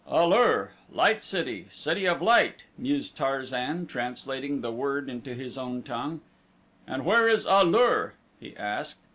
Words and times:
"'A 0.07 0.25
lur,' 0.25 0.71
Light 0.91 1.23
city, 1.23 1.67
City 1.71 2.07
of 2.07 2.23
Light," 2.23 2.63
mused 2.75 3.15
Tarzan, 3.15 3.85
translating 3.85 4.61
the 4.61 4.71
word 4.71 5.07
into 5.11 5.35
his 5.35 5.59
own 5.59 5.83
tongue. 5.83 6.21
"And 6.87 7.05
where 7.05 7.27
is 7.27 7.45
A 7.45 7.63
lur?" 7.63 8.13
he 8.39 8.57
asked. 8.57 9.01